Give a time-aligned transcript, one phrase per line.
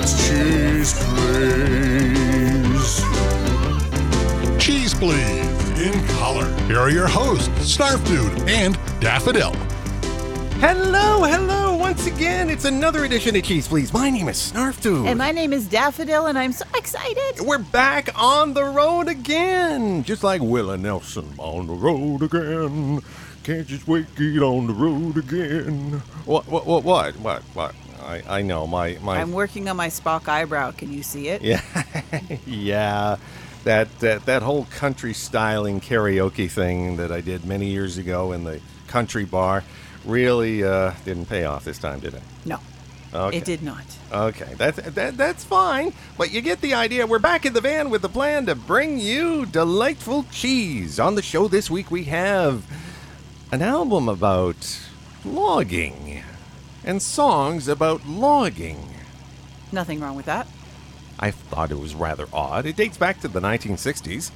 [0.00, 3.00] yeah, it's Cheese Please.
[4.58, 6.48] Cheese Please in color.
[6.66, 9.52] Here are your hosts, Snarf Dude and Daffodil.
[10.60, 11.76] Hello, hello.
[11.76, 13.92] Once again, it's another edition of Cheese Please.
[13.92, 15.06] My name is Snarf Dude.
[15.06, 17.40] And my name is Daffodil, and I'm so excited.
[17.40, 20.04] We're back on the road again.
[20.04, 23.00] Just like Willie Nelson on the road again.
[23.42, 26.02] Can't just wait, to get on the road again.
[26.26, 27.74] What, what, what, what, what, what?
[28.10, 29.20] I, I know, my, my.
[29.20, 30.72] I'm working on my Spock eyebrow.
[30.72, 31.42] Can you see it?
[31.42, 31.60] Yeah,
[32.46, 33.16] yeah.
[33.64, 38.44] That, that that whole country styling karaoke thing that I did many years ago in
[38.44, 39.62] the country bar
[40.06, 42.22] really uh, didn't pay off this time, did it?
[42.46, 42.58] No,
[43.12, 43.36] Okay.
[43.36, 43.84] it did not.
[44.10, 45.92] Okay, that's that, that's fine.
[46.16, 47.06] But you get the idea.
[47.06, 50.98] We're back in the van with the plan to bring you delightful cheese.
[50.98, 52.64] On the show this week, we have
[53.52, 54.80] an album about
[55.22, 56.22] logging
[56.90, 58.76] and songs about logging.
[59.70, 60.48] Nothing wrong with that.
[61.20, 62.66] I thought it was rather odd.
[62.66, 64.32] It dates back to the 1960s.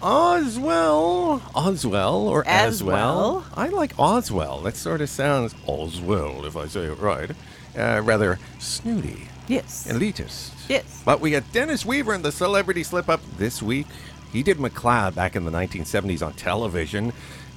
[0.00, 3.42] Oswell, Oswell, or Aswell.
[3.42, 3.44] Aswell?
[3.56, 4.62] I like Oswell.
[4.62, 7.30] That sort of sounds Oswell, if I say it right.
[7.76, 9.88] Uh, rather snooty, Yes.
[9.90, 10.52] elitist.
[10.68, 11.02] Yes.
[11.04, 13.86] But we got Dennis Weaver in the Celebrity Slip Up this week.
[14.32, 17.12] He did McCloud back in the 1970s on television,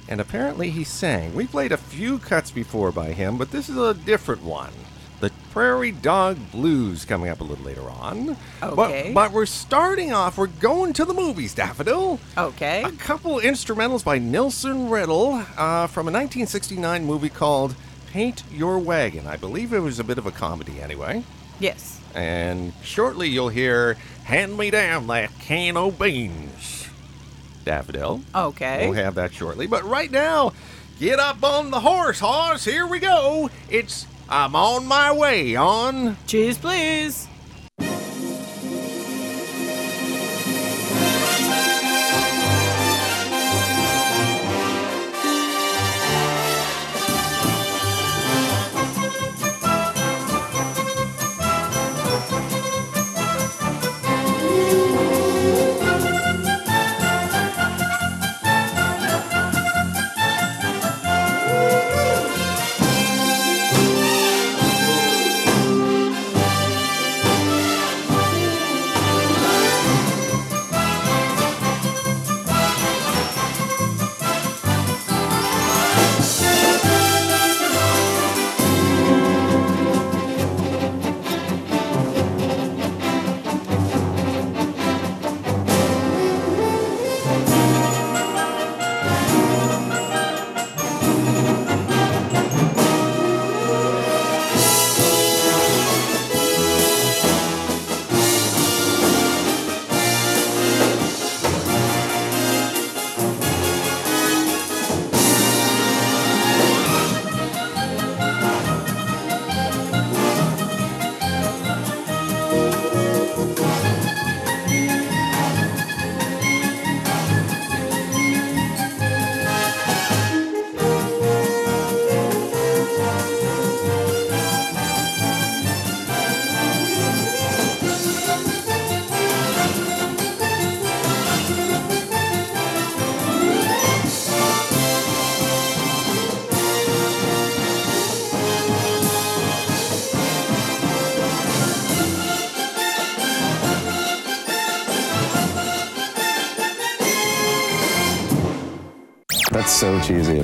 [0.08, 1.34] and apparently he sang.
[1.34, 4.72] We played a few cuts before by him, but this is a different one.
[5.20, 8.36] The Prairie Dog Blues coming up a little later on.
[8.62, 9.12] Okay.
[9.12, 12.18] But, but we're starting off, we're going to the movies, Daffodil.
[12.38, 12.82] Okay.
[12.82, 17.74] A couple instrumentals by Nelson Riddle uh, from a 1969 movie called
[18.10, 19.26] Paint Your Wagon.
[19.26, 21.22] I believe it was a bit of a comedy anyway.
[21.60, 22.00] Yes.
[22.14, 23.94] And shortly you'll hear
[24.24, 26.79] Hand Me Down That Can of Beans.
[27.64, 28.22] Daffodil.
[28.34, 28.88] Okay.
[28.88, 29.66] We'll have that shortly.
[29.66, 30.52] But right now,
[30.98, 32.64] get up on the horse, horse.
[32.64, 33.50] Here we go.
[33.68, 36.16] It's I'm on my way on.
[36.26, 37.26] Cheese, please.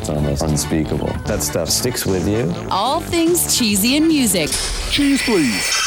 [0.08, 1.08] It's almost unspeakable.
[1.26, 2.54] That stuff sticks with you.
[2.70, 4.50] All things cheesy in music.
[4.90, 5.85] Cheese Please.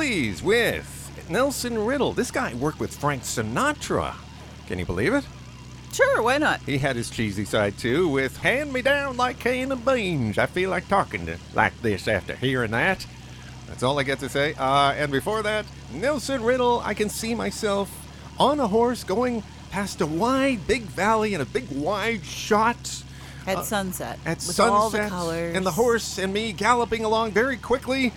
[0.00, 2.14] Please with Nelson Riddle.
[2.14, 4.14] This guy worked with Frank Sinatra.
[4.66, 5.26] Can you believe it?
[5.92, 6.62] Sure, why not?
[6.62, 10.38] He had his cheesy side too with Hand Me Down Like Cane of Beans.
[10.38, 13.06] I feel like talking to like this after hearing that.
[13.66, 14.54] That's all I get to say.
[14.54, 17.90] Uh, and before that, Nelson Riddle, I can see myself
[18.38, 23.04] on a horse going past a wide, big valley and a big, wide shot
[23.46, 24.18] At sunset.
[24.24, 24.72] at with sunset.
[24.72, 25.54] all the colors.
[25.54, 28.14] And the horse and me galloping along very quickly.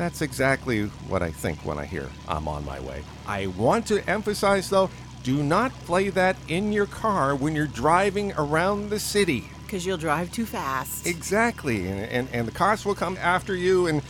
[0.00, 3.02] That's exactly what I think when I hear I'm on my way.
[3.26, 4.88] I want to emphasize, though,
[5.22, 9.44] do not play that in your car when you're driving around the city.
[9.62, 11.06] Because you'll drive too fast.
[11.06, 11.86] Exactly.
[11.86, 14.00] And, and, and the cops will come after you, and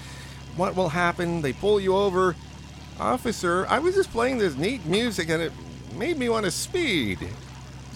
[0.54, 1.42] what will happen?
[1.42, 2.37] They pull you over.
[3.00, 5.52] Officer, I was just playing this neat music, and it
[5.96, 7.19] made me want to speed.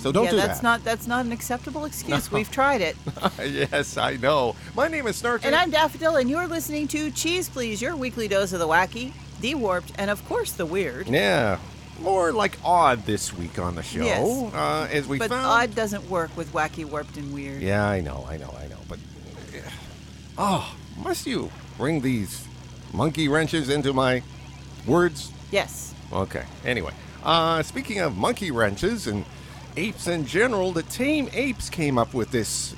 [0.04, 0.62] So don't yeah, do that's that.
[0.62, 2.30] not that's not an acceptable excuse.
[2.30, 2.94] We've tried it.
[3.38, 4.54] yes, I know.
[4.76, 5.46] My name is Snarky.
[5.46, 9.12] And I'm Daffodil, and you're listening to Cheese Please, your weekly dose of the wacky,
[9.40, 11.08] the warped, and of course the weird.
[11.08, 11.58] Yeah,
[12.02, 14.04] more like odd this week on the show.
[14.04, 14.52] Yes.
[14.52, 15.46] Uh, as we But found.
[15.46, 17.62] odd doesn't work with wacky, warped, and weird.
[17.62, 18.80] Yeah, I know, I know, I know.
[18.86, 18.98] But
[20.36, 22.46] oh, must you bring these
[22.92, 24.22] monkey wrenches into my
[24.86, 25.32] words?
[25.50, 25.94] Yes.
[26.12, 26.44] Okay.
[26.62, 26.92] Anyway,
[27.22, 29.24] uh, speaking of monkey wrenches and
[29.76, 32.74] apes in general, the Tame Apes came up with this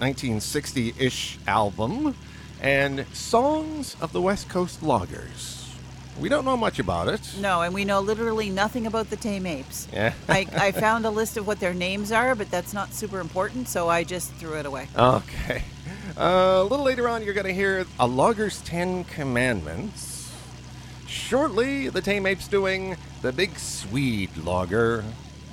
[0.00, 2.14] 1960-ish album
[2.60, 5.74] and Songs of the West Coast Loggers.
[6.18, 7.20] We don't know much about it.
[7.40, 9.86] No, and we know literally nothing about the tame apes.
[9.92, 10.14] Yeah.
[10.28, 13.68] I, I found a list of what their names are, but that's not super important,
[13.68, 14.88] so I just threw it away.
[14.96, 15.62] Okay.
[16.16, 20.32] Uh, a little later on, you're going to hear a logger's Ten Commandments.
[21.06, 25.04] Shortly, the Tame Apes doing the Big Swede Logger.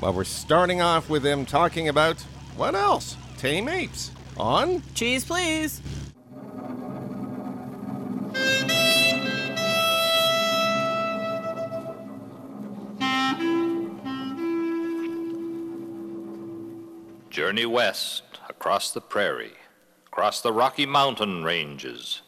[0.04, 2.20] Well, we're starting off with them talking about
[2.58, 3.16] what else?
[3.38, 4.12] Tame Apes.
[4.36, 5.82] On Cheese, please.
[17.30, 19.54] Journey west across the prairie,
[20.08, 22.24] across the Rocky Mountain ranges.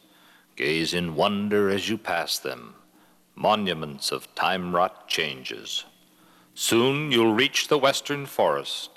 [0.56, 2.74] Gaze in wonder as you pass them,
[3.34, 5.84] monuments of time wrought changes.
[6.58, 8.88] Soon you'll reach the western forest,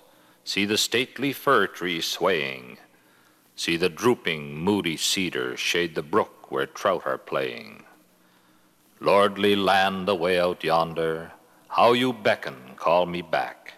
[0.45, 2.77] see the stately fir tree swaying,
[3.53, 7.83] see the drooping, moody cedar shade the brook where trout are playing.
[9.01, 11.33] Lordly land away out yonder,
[11.67, 13.73] how you beckon, call me back.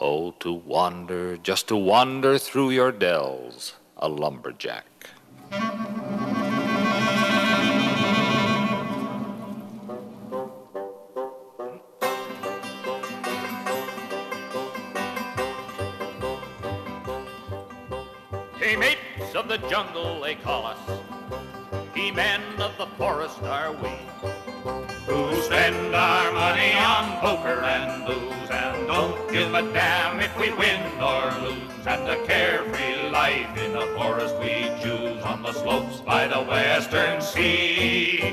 [0.00, 4.86] Oh, to wander, just to wander through your dells, a lumberjack.
[20.30, 20.78] They call us.
[21.92, 23.88] He-men of the forest are we.
[25.08, 30.52] Who spend our money on poker and booze and don't give a damn if we
[30.52, 31.84] win or lose.
[31.84, 37.20] And a carefree life in the forest we choose on the slopes by the western
[37.20, 38.32] sea.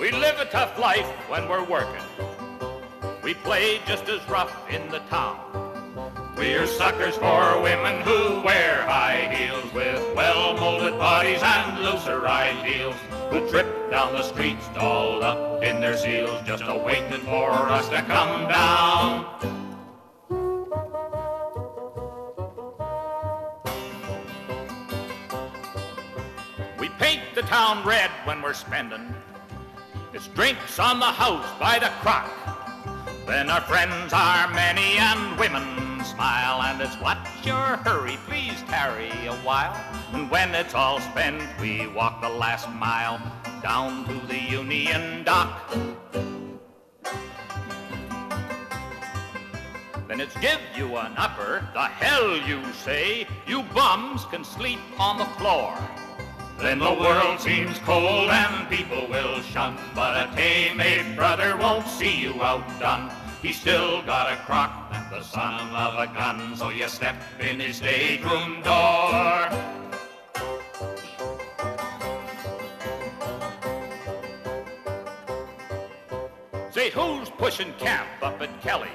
[0.00, 2.06] We live a tough life when we're working.
[3.22, 5.59] We play just as rough in the town.
[6.40, 12.96] We're suckers for women who wear high heels with well-molded bodies and looser ideals.
[13.28, 17.90] Who trip down the streets dolled up in their seals, just a waiting for us
[17.90, 19.26] to come down.
[26.78, 29.14] We paint the town red when we're spending.
[30.14, 32.39] It's drinks on the house by the crock.
[33.30, 39.12] Then our friends are many and women smile, and it's what's your hurry, please tarry
[39.26, 39.72] a while.
[40.12, 43.22] And when it's all spent, we walk the last mile
[43.62, 45.72] down to the Union Dock.
[50.08, 55.18] Then it's give you an upper, the hell you say, you bums can sleep on
[55.18, 55.78] the floor.
[56.58, 62.20] Then the world seems cold and people will shun, but a tame brother won't see
[62.20, 63.10] you outdone.
[63.42, 67.58] He's still got a crock and the son of a gun, so you step in
[67.58, 69.48] his stateroom door.
[76.70, 78.90] Say, who's pushing camp up at Kelly's?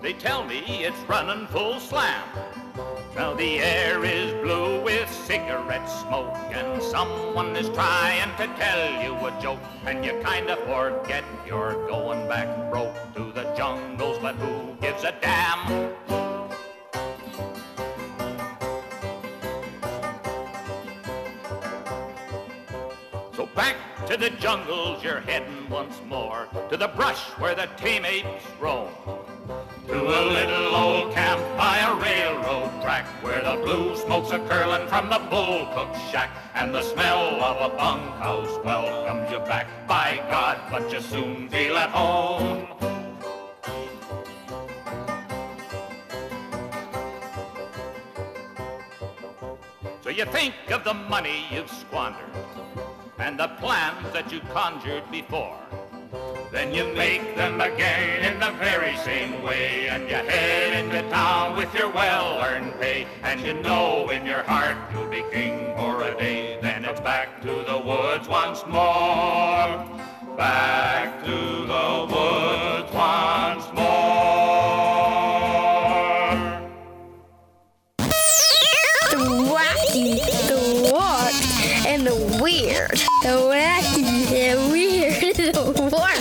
[0.00, 2.22] They tell me it's running full slam.
[3.16, 9.14] Now the air is blue with cigarette smoke, and someone is trying to tell you
[9.26, 14.74] a joke, and you kinda forget you're going back broke to the jungles, but who
[14.80, 15.94] gives a damn?
[23.36, 23.76] So back
[24.08, 28.90] to the jungles you're heading once more, to the brush where the tame apes roam.
[29.86, 30.63] To a little
[33.22, 37.72] where the blue smoke's a curling from the bull cook's shack and the smell of
[37.72, 39.66] a bunkhouse welcomes you back.
[39.86, 42.68] By God, but you soon feel at home.
[50.02, 52.30] So you think of the money you've squandered
[53.18, 55.58] and the plans that you conjured before.
[56.54, 61.56] Then you make them again in the very same way, and you head into town
[61.56, 66.16] with your well-earned pay, and you know in your heart you'll be king for a
[66.16, 66.60] day.
[66.62, 69.84] Then it's back to the woods once more,
[70.36, 74.54] back to the woods once more.
[79.10, 80.60] The wacky, the
[80.92, 82.92] warped, and the weird.
[83.22, 86.13] The wacky, the weird, the warped.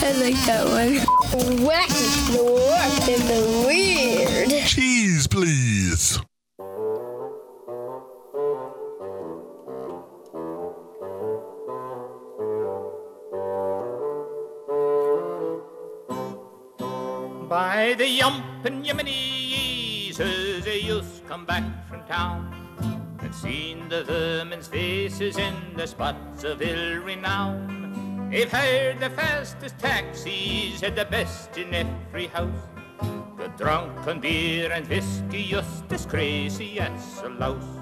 [0.00, 0.94] I like that one.
[1.66, 4.66] Wacky, the warped, and the weird.
[4.66, 6.20] Cheese, please.
[17.48, 22.54] By the yump and yemeni says a youth come back from town
[23.20, 27.77] and seen the vermin's faces in the spots of ill renown.
[28.30, 32.68] They've hired the fastest taxis, had the best in every house.
[33.38, 37.78] The drunk on beer and whiskey, just as crazy as a louse.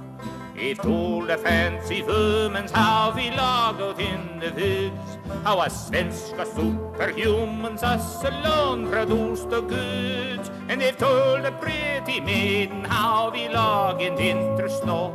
[0.56, 6.46] They've told the fancy vermins how we log out in the woods How a svenska
[6.46, 14.00] superhumans us alone produced the goods And they've told the pretty maiden how we log
[14.00, 15.12] in winter snow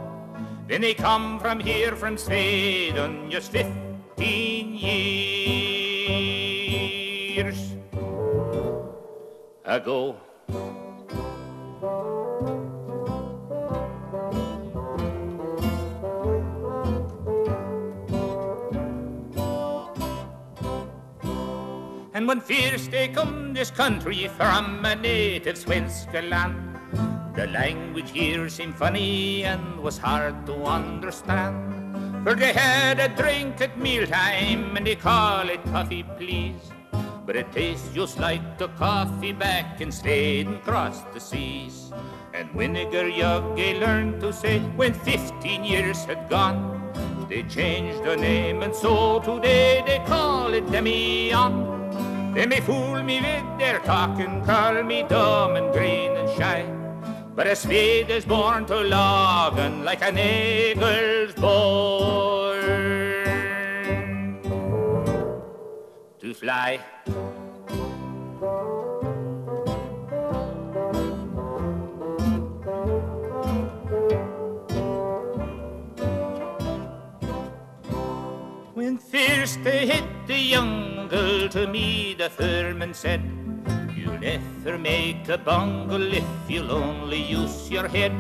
[0.68, 3.52] Then they come from here from Sweden just
[4.22, 5.22] years
[9.66, 10.16] ago
[22.14, 26.78] And when first they come this country from a native Svenska land,
[27.36, 31.82] the language here seemed funny and was hard to understand.
[32.24, 36.62] For they had a drink at mealtime and they call it coffee, please.
[37.26, 41.92] But it tastes just like the coffee back in Sweden across the seas.
[42.36, 46.94] And vinegar jug they learned to say when 15 years had gone.
[47.28, 52.36] They changed the name and so today they call it Demian.
[52.36, 56.81] They may fool me with their talking, call me dumb and green and shy.
[57.34, 62.62] But a Swede is born to Lagan like an eagle's born
[66.20, 66.80] to fly.
[78.74, 83.41] When first they hit the jungle, to me the firman said,
[84.22, 88.14] never make a bungle if you'll only use your head.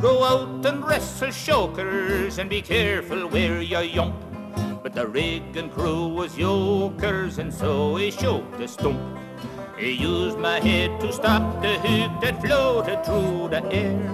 [0.00, 4.14] Go out and wrestle chokers and be careful where you yump.
[4.82, 9.00] But the rig and crew was yokers and so he choked the stump.
[9.78, 14.04] He used my head to stop the hook that floated through the air.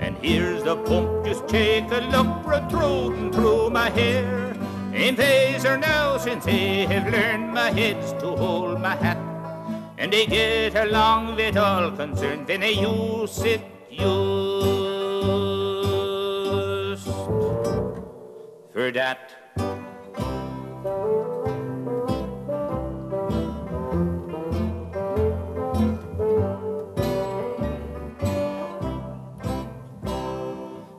[0.00, 4.52] And here's the pump, just take a look, protruding through my hair.
[4.92, 9.25] In Phaser now, since I have learned my head's to hold my hat.
[10.06, 13.60] And they get along with all concerned, then they use it
[13.90, 14.22] used
[18.70, 19.34] for that.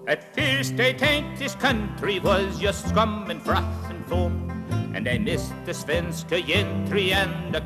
[0.05, 4.51] At first I think this country was just scum and froth and foam
[4.93, 7.61] And I missed the svenska gentry and the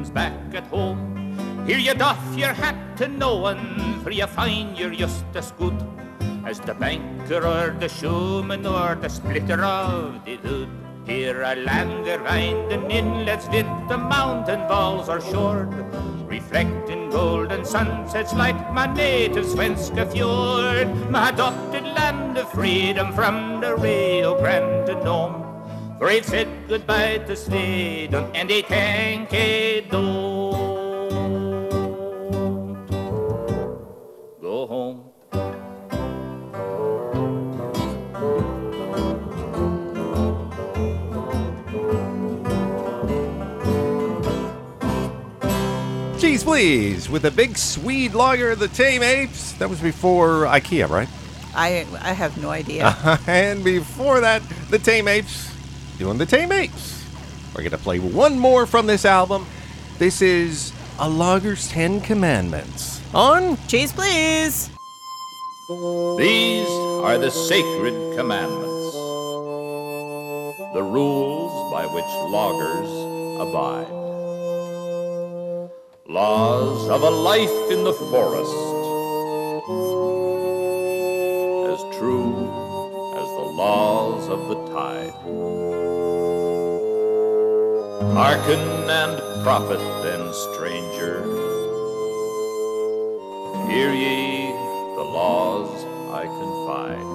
[0.00, 0.98] customs back at home.
[1.66, 5.76] Here you doff your hat to no one for you find you're just as good
[6.44, 10.68] As the banker or the showman or the splitter of the wood
[11.06, 15.70] Here I land around the inlets with the mountain walls are shored
[16.26, 20.88] Reflecting golden sunsets like my native svenska fjord.
[21.10, 25.49] My adopted land of freedom from the Rio Grande to Nome
[26.00, 29.98] Great said goodbye to Sweden and they thank it do
[34.40, 35.04] go home.
[46.16, 49.52] Jeez, please, with a big Swede Logger of the Tame Apes.
[49.58, 51.10] That was before IKEA, right?
[51.54, 52.96] I I have no idea.
[53.26, 55.49] and before that, the Tame Apes
[56.00, 57.04] doing the teammates.
[57.54, 59.44] We're going to play one more from this album.
[59.98, 64.70] This is A Logger's Ten Commandments on Cheese, please.
[66.16, 66.70] These
[67.04, 68.94] are the sacred commandments,
[70.72, 72.88] the rules by which loggers
[73.38, 73.92] abide.
[76.08, 78.79] Laws of a life in the forest,
[84.30, 85.12] of the tide.
[88.14, 91.22] Hearken and profit then, stranger.
[93.68, 94.46] Hear ye
[94.96, 97.10] the laws I confide.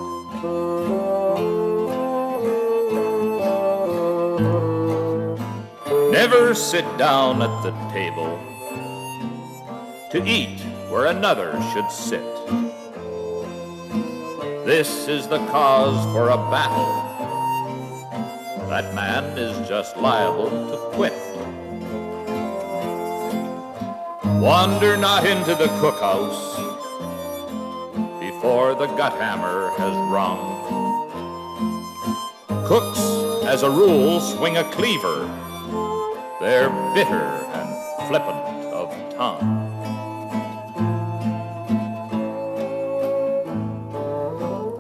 [6.11, 8.39] Never sit down at the table
[10.11, 12.23] to eat where another should sit.
[14.65, 17.04] This is the cause for a battle.
[18.75, 21.13] That man is just liable to quit.
[24.41, 26.57] Wander not into the cookhouse
[28.19, 30.41] before the gut hammer has rung.
[32.67, 32.99] Cooks,
[33.45, 35.25] as a rule, swing a cleaver.
[36.41, 39.71] They're bitter and flippant of tongue.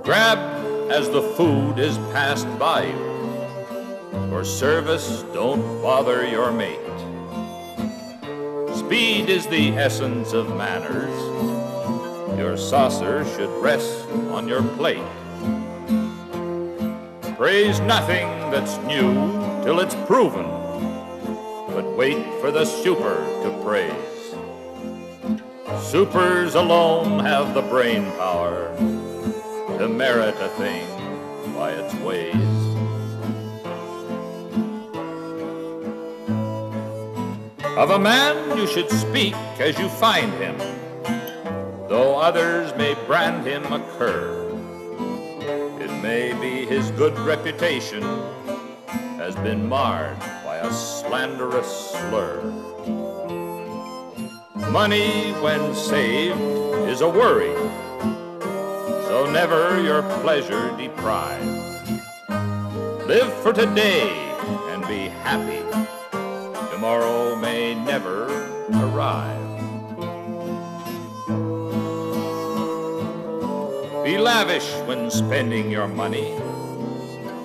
[0.03, 0.37] Grab
[0.91, 3.14] as the food is passed by you.
[4.45, 6.79] Service, don't bother your mate.
[8.75, 11.17] Speed is the essence of manners.
[12.37, 15.01] Your saucer should rest on your plate.
[17.35, 19.13] Praise nothing that's new
[19.63, 20.45] till it's proven,
[21.73, 23.91] but wait for the super to praise.
[25.83, 28.75] Supers alone have the brain power
[29.79, 30.87] to merit a thing
[31.55, 32.64] by its ways.
[37.77, 40.57] Of a man you should speak as you find him,
[41.89, 44.49] though others may brand him a cur.
[45.81, 48.01] It may be his good reputation
[49.17, 52.41] has been marred by a slanderous slur.
[54.71, 56.39] Money, when saved,
[56.87, 57.53] is a worry,
[59.09, 61.43] so never your pleasure deprive.
[63.05, 64.09] Live for today
[64.71, 65.61] and be happy
[66.71, 68.25] tomorrow may never
[68.73, 69.49] arrive.
[74.03, 76.31] Be lavish when spending your money.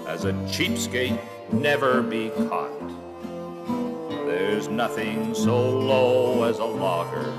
[0.07, 1.21] As a cheapskate,
[1.53, 2.89] never be caught.
[4.25, 7.31] There's nothing so low as a logger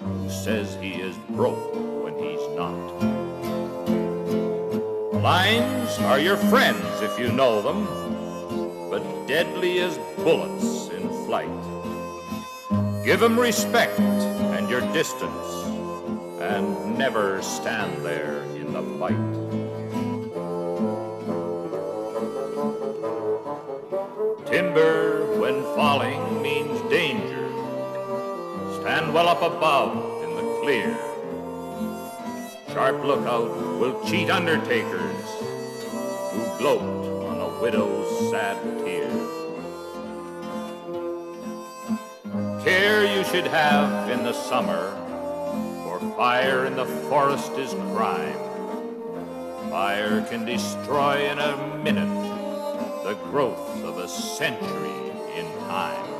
[0.00, 2.80] who says he is broke when he's not.
[5.22, 7.84] Lines are your friends if you know them,
[8.88, 11.79] but deadly as bullets in flight.
[13.02, 15.48] Give 'em respect and your distance,
[16.40, 19.16] and never stand there in the fight.
[24.46, 27.48] Timber, when falling, means danger.
[28.80, 30.94] Stand well up above in the clear.
[32.72, 35.24] Sharp lookout will cheat undertakers
[36.32, 36.82] who gloat
[37.30, 38.58] on a widow's sad
[43.30, 44.90] should have in the summer,
[45.84, 48.36] for fire in the forest is crime.
[49.70, 52.08] Fire can destroy in a minute
[53.04, 56.10] the growth of a century in time.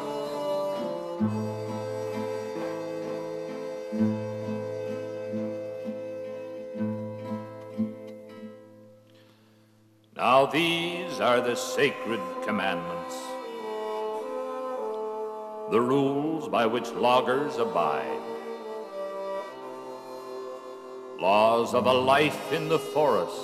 [10.14, 13.16] Now these are the sacred commandments,
[15.70, 18.20] the rules by which loggers abide,
[21.20, 23.36] laws of a life in the forest,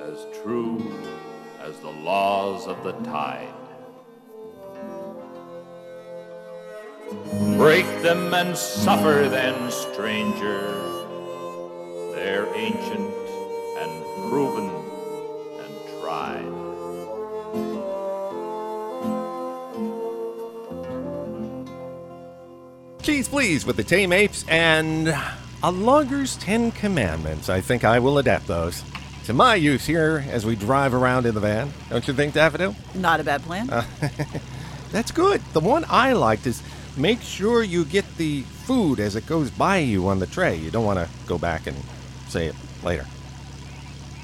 [0.00, 0.80] as true
[1.60, 3.52] as the laws of the tide.
[7.58, 10.72] Break them and suffer then, stranger.
[12.14, 13.14] They're ancient
[13.78, 14.81] and proven
[23.12, 25.08] Cheese Please with the Tame Apes and
[25.62, 27.50] A Logger's Ten Commandments.
[27.50, 28.82] I think I will adapt those
[29.26, 31.70] to my use here as we drive around in the van.
[31.90, 32.74] Don't you think, Daffodil?
[32.94, 33.68] Not a bad plan.
[33.68, 33.84] Uh,
[34.92, 35.42] that's good.
[35.52, 36.62] The one I liked is
[36.96, 40.56] make sure you get the food as it goes by you on the tray.
[40.56, 41.76] You don't want to go back and
[42.28, 43.04] say it later.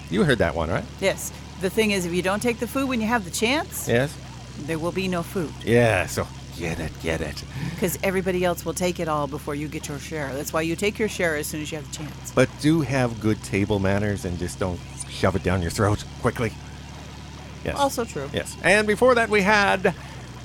[0.08, 0.84] You heard that one, right?
[0.98, 1.30] Yes.
[1.60, 4.16] The thing is, if you don't take the food when you have the chance, Yes?
[4.60, 6.26] there will be no food Yeah, so
[6.58, 7.42] get it, get it.
[7.74, 10.32] because everybody else will take it all before you get your share.
[10.34, 12.32] That's why you take your share as soon as you have the chance.
[12.32, 16.52] But do have good table manners and just don't shove it down your throat quickly.
[17.64, 17.76] Yes.
[17.76, 18.28] Also true.
[18.32, 18.56] Yes.
[18.62, 19.94] And before that, we had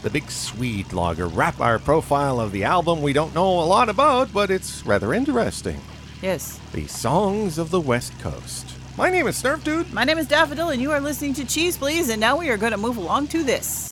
[0.01, 3.89] the Big Swede Logger wrap our profile of the album we don't know a lot
[3.89, 5.79] about, but it's rather interesting.
[6.21, 6.59] Yes.
[6.73, 8.75] The Songs of the West Coast.
[8.97, 9.91] My name is Snarf Dude.
[9.93, 12.57] My name is Daffodil, and you are listening to Cheese Please, and now we are
[12.57, 13.91] going to move along to this.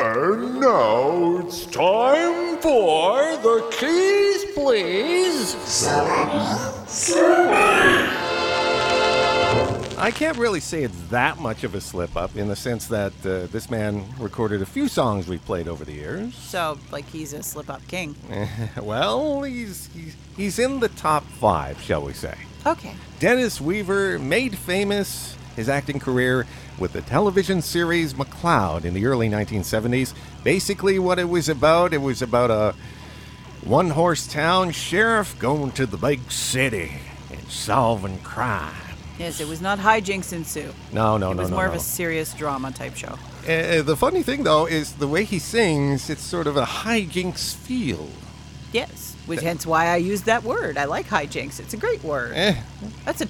[0.00, 5.56] And now it's time for the keys, please.
[9.98, 13.12] I can't really say it's that much of a slip up in the sense that
[13.26, 16.36] uh, this man recorded a few songs we've played over the years.
[16.36, 18.14] So, like, he's a slip up king.
[18.80, 22.36] well, he's, he's he's in the top five, shall we say?
[22.64, 22.94] Okay.
[23.18, 26.46] Dennis Weaver made famous his acting career
[26.78, 30.14] with the television series McCloud in the early 1970s.
[30.44, 32.74] Basically, what it was about, it was about a
[33.64, 36.92] one horse town sheriff going to the big city
[37.30, 38.72] and solving crime.
[39.18, 40.72] Yes, it was not hijinks ensue.
[40.92, 41.40] No, no, no.
[41.40, 41.56] It was no.
[41.56, 41.72] more no.
[41.72, 43.18] of a serious drama type show.
[43.48, 47.56] Uh, the funny thing, though, is the way he sings, it's sort of a hijinks
[47.56, 48.08] feel.
[48.72, 50.78] Yes, which hence why I used that word.
[50.78, 51.58] I like hijinks.
[51.58, 52.32] It's a great word.
[52.36, 52.54] Eh,
[53.04, 53.26] That's a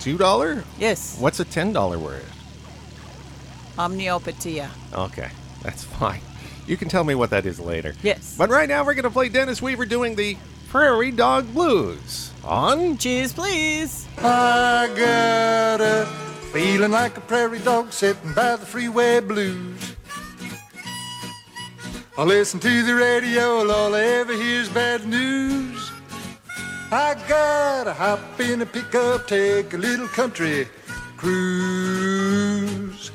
[0.00, 2.22] two dollar Yes, What's a $10 word?
[3.76, 4.68] omniopatia.
[4.92, 5.30] Okay,
[5.62, 6.20] that's fine.
[6.66, 7.94] You can tell me what that is later.
[8.02, 8.34] Yes.
[8.36, 10.36] But right now, we're going to play Dennis Weaver doing the
[10.68, 12.98] Prairie Dog Blues on.
[12.98, 14.06] Cheese, please.
[14.18, 16.06] I got a
[16.52, 19.94] feeling like a prairie dog sitting by the freeway blues.
[22.18, 25.57] I listen to the radio, all I ever hear is bad news.
[26.90, 30.66] I gotta hop in a pickup, take a little country
[31.18, 33.10] cruise.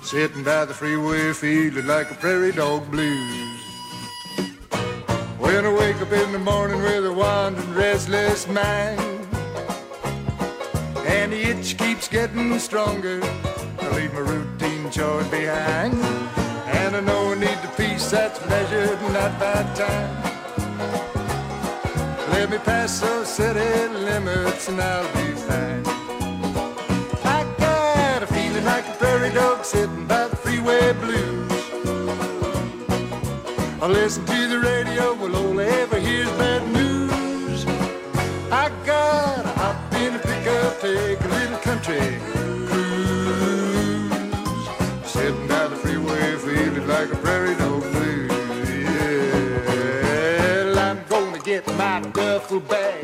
[0.00, 3.60] Sitting by the freeway, feeling like a prairie dog blues.
[5.38, 9.00] When I wake up in the morning with a wandering, restless mind.
[11.04, 13.18] And the itch keeps getting stronger.
[13.24, 15.94] I leave my routine chores behind.
[16.66, 20.35] And I know I need the peace that's measured, not by time.
[22.38, 25.82] Let me pass those city limits and I'll be fine.
[27.24, 31.50] I got a feeling like a prairie dog sitting by the freeway blues.
[33.82, 36.45] I listen to the radio, well, I ever hear is
[51.56, 53.02] get my duffel bag,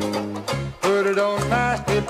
[0.81, 2.07] put it on my hip,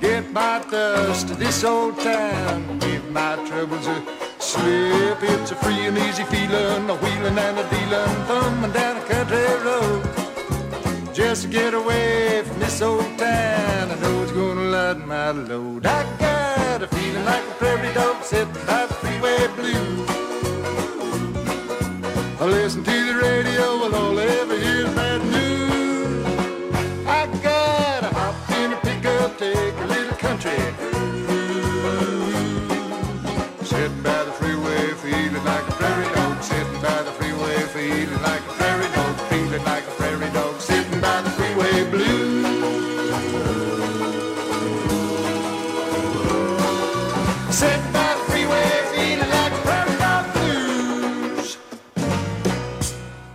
[0.00, 3.96] get my dust to this old town, give my troubles a
[4.38, 5.18] slip.
[5.22, 9.44] It's a free and easy feeling, a wheeling and a dealing, thumbing down a country
[9.66, 10.02] road.
[11.12, 15.84] Just to get away from this old town, I know it's gonna lighten my load.
[15.84, 20.04] I got a feeling like a prairie dog sitting by the freeway blue.
[22.40, 23.13] I listen to the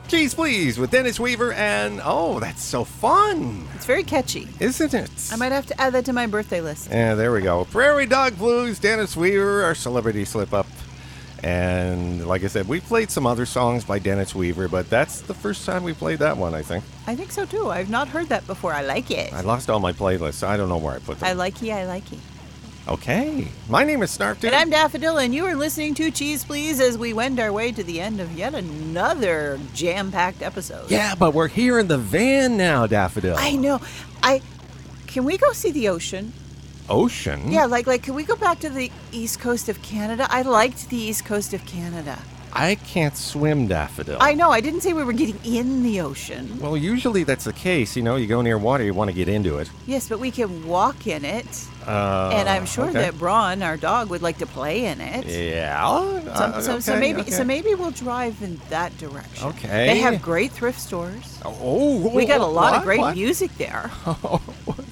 [0.09, 4.49] Cheese Please with Dennis Weaver, and oh, that's so fun, It's very catchy.
[4.59, 5.09] isn't it?
[5.31, 6.89] I might have to add that to my birthday list.
[6.89, 7.63] Yeah, there we go.
[7.65, 10.65] Prairie Dog Blues, Dennis Weaver, our celebrity slip up.
[11.43, 15.33] And like I said, we played some other songs by Dennis Weaver, but that's the
[15.33, 16.83] first time we played that one, I think.
[17.07, 17.69] I think so too.
[17.69, 18.73] I've not heard that before.
[18.73, 19.31] I like it.
[19.31, 20.45] I lost all my playlists.
[20.45, 21.27] I don't know where I put that.
[21.27, 21.37] I them.
[21.37, 21.71] like it.
[21.71, 22.19] I like it.
[22.89, 23.47] Okay.
[23.69, 24.51] My name is Snarf Dude.
[24.51, 27.71] And I'm Daffodil, and you are listening to Cheese Please as we wend our way
[27.71, 30.89] to the end of yet another jam-packed episode.
[30.89, 33.35] Yeah, but we're here in the van now, Daffodil.
[33.37, 33.79] I know.
[34.23, 34.41] I
[35.07, 36.33] can we go see the ocean?
[36.89, 37.51] Ocean?
[37.51, 40.27] Yeah, like like can we go back to the east coast of Canada?
[40.29, 42.19] I liked the east coast of Canada.
[42.53, 44.17] I can't swim, Daffodil.
[44.19, 44.49] I know.
[44.51, 46.59] I didn't say we were getting in the ocean.
[46.59, 47.95] Well, usually that's the case.
[47.95, 49.69] You know, you go near water, you want to get into it.
[49.85, 51.67] Yes, but we can walk in it.
[51.85, 52.93] Uh, and I'm sure okay.
[52.93, 55.25] that Braun, our dog, would like to play in it.
[55.25, 55.87] Yeah.
[55.87, 57.31] So, uh, so, so okay, maybe okay.
[57.31, 59.47] so maybe we'll drive in that direction.
[59.49, 59.87] Okay.
[59.87, 61.39] They have great thrift stores.
[61.43, 63.15] Oh, we got a lot of great What?
[63.15, 63.89] music there.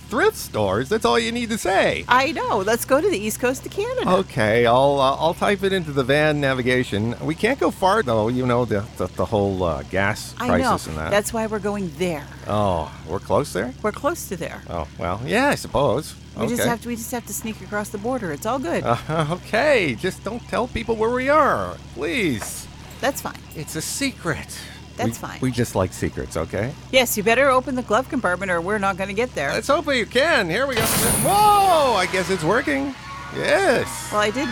[0.09, 0.89] thrift stores.
[0.89, 2.05] That's all you need to say.
[2.07, 2.59] I know.
[2.59, 4.09] Let's go to the east coast of Canada.
[4.09, 7.15] Okay, I'll uh, I'll type it into the van navigation.
[7.21, 8.27] We can't go far though.
[8.27, 10.53] You know the the, the whole uh, gas I know.
[10.53, 11.11] crisis and that.
[11.11, 12.25] That's why we're going there.
[12.47, 13.73] oh, we're close there.
[13.81, 14.61] We're close to there.
[14.69, 16.15] Oh well, yeah, I suppose.
[16.35, 16.55] We okay.
[16.55, 18.31] just have to we just have to sneak across the border.
[18.31, 18.83] It's all good.
[18.85, 22.67] Uh, okay, just don't tell people where we are, please.
[23.01, 23.39] That's fine.
[23.55, 24.59] It's a secret.
[24.97, 25.39] That's We- fine.
[25.41, 26.73] We just like secrets, okay?
[26.91, 29.51] Yes, you better open the glove compartment or we're not going to get there.
[29.53, 30.49] Let's hope you can.
[30.49, 30.81] Here we go.
[30.81, 31.93] Whoa!
[31.95, 32.93] I guess it's working.
[33.35, 33.87] Yes.
[34.11, 34.47] well, I did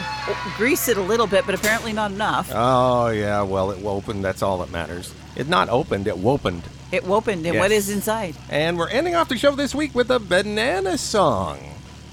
[0.57, 2.51] grease it a little bit, but apparently not enough.
[2.53, 3.41] Oh yeah.
[3.41, 4.23] Well, it opened.
[4.23, 5.13] That's all that matters.
[5.35, 6.07] It not opened.
[6.07, 6.63] It opened.
[6.91, 7.87] It opened, and what Yes.
[7.87, 8.35] is inside?
[8.49, 11.57] And we're ending off the show this week with a banana song.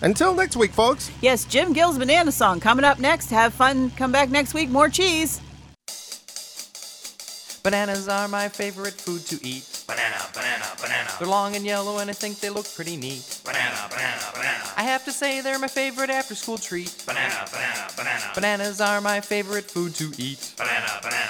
[0.00, 1.10] Until next week, folks.
[1.20, 3.30] Yes, Jim Gill's Banana Song coming up next.
[3.30, 3.90] Have fun.
[3.90, 4.68] Come back next week.
[4.70, 5.40] More cheese.
[7.62, 9.84] Bananas are my favorite food to eat.
[9.86, 11.10] Banana, banana, banana.
[11.20, 13.40] They're long and yellow and I think they look pretty neat.
[13.44, 14.64] Banana, banana, banana.
[14.76, 16.90] I have to say they're my favorite after school treat.
[17.06, 18.32] Banana, banana, banana.
[18.34, 20.54] Bananas are my favorite food to eat.
[20.58, 21.21] Banana, banana, banana.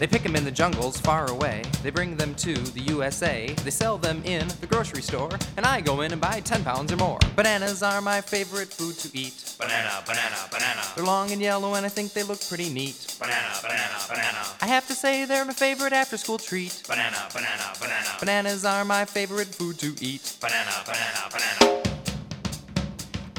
[0.00, 1.62] They pick them in the jungles far away.
[1.82, 3.52] They bring them to the USA.
[3.64, 5.28] They sell them in the grocery store.
[5.58, 7.18] And I go in and buy 10 pounds or more.
[7.36, 9.56] Bananas are my favorite food to eat.
[9.58, 10.80] Banana, banana, banana.
[10.96, 13.14] They're long and yellow and I think they look pretty neat.
[13.20, 14.38] Banana, banana, banana.
[14.62, 16.82] I have to say they're my favorite after school treat.
[16.88, 18.16] Banana, banana, banana.
[18.20, 20.38] Bananas are my favorite food to eat.
[20.40, 21.89] Banana, banana, banana.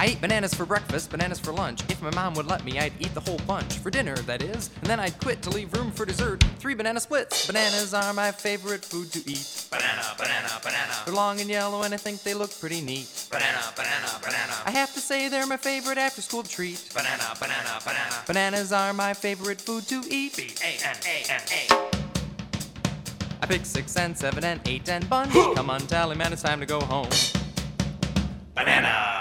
[0.01, 1.83] I eat bananas for breakfast, bananas for lunch.
[1.87, 3.77] If my mom would let me, I'd eat the whole bunch.
[3.77, 4.71] For dinner, that is.
[4.77, 6.43] And then I'd quit to leave room for dessert.
[6.57, 7.45] Three banana splits.
[7.45, 9.67] Bananas are my favorite food to eat.
[9.69, 10.93] Banana, banana, banana.
[11.05, 13.27] They're long and yellow and I think they look pretty neat.
[13.29, 14.53] Banana, banana, banana.
[14.65, 16.89] I have to say they're my favorite after school treat.
[16.95, 18.15] Banana, banana, banana.
[18.25, 20.35] Bananas are my favorite food to eat.
[20.35, 21.91] B-A-N-A-N-A.
[23.39, 25.33] I pick six and seven and eight and bunch.
[25.55, 27.09] Come on, tally man, it's time to go home.
[28.55, 29.20] Banana.